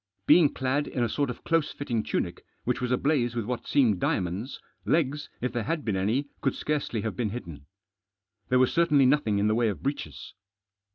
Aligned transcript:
Being 0.25 0.51
clad 0.51 0.87
in 0.87 1.03
a 1.03 1.07
sort 1.07 1.29
of 1.29 1.43
close 1.43 1.71
fitting 1.73 2.01
tunic, 2.01 2.43
which 2.63 2.81
was 2.81 2.91
ablaze 2.91 3.35
with 3.35 3.45
what 3.45 3.67
seemed 3.67 3.99
diamonds, 3.99 4.59
legs, 4.83 5.29
if 5.41 5.53
there 5.53 5.61
had 5.61 5.85
been 5.85 5.95
any, 5.95 6.25
could 6.41 6.55
scarcely 6.55 7.01
have 7.01 7.15
been 7.15 7.29
hidden. 7.29 7.67
There 8.49 8.57
was 8.57 8.73
certainly 8.73 9.05
nothing 9.05 9.37
in 9.37 9.45
the 9.45 9.53
way 9.53 9.69
of 9.69 9.83
breeches. 9.83 10.33